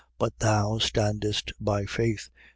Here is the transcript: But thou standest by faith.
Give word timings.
But 0.17 0.39
thou 0.39 0.79
standest 0.79 1.51
by 1.59 1.85
faith. 1.85 2.31